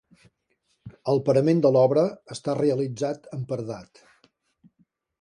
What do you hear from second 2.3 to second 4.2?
està realitzat amb paredat.